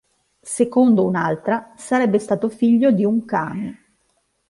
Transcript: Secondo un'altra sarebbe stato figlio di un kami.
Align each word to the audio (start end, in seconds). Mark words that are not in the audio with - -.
Secondo 0.41 1.05
un'altra 1.05 1.73
sarebbe 1.77 2.17
stato 2.17 2.49
figlio 2.49 2.89
di 2.89 3.05
un 3.05 3.23
kami. 3.23 3.77